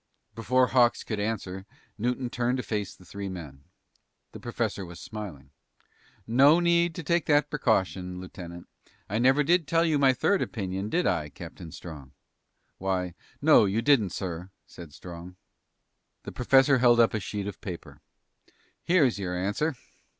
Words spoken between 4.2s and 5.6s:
The professor was smiling.